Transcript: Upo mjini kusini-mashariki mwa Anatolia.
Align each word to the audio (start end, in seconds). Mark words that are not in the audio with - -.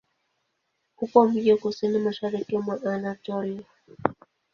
Upo 1.01 1.27
mjini 1.27 1.57
kusini-mashariki 1.59 2.57
mwa 2.57 2.83
Anatolia. 2.93 3.65